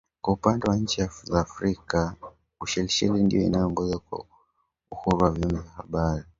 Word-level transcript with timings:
Kwa 0.21 0.33
upande 0.33 0.65
wa 0.69 0.75
nchi 0.77 1.09
za 1.23 1.39
Afrika 1.39 2.15
Ushelisheli, 2.61 3.23
ndiyo 3.23 3.41
inaongoza 3.43 3.97
kwa 3.99 4.25
uhuru 4.91 5.17
wa 5.23 5.31
vyombo 5.31 5.55
vya 5.57 5.71
habari 5.71 6.23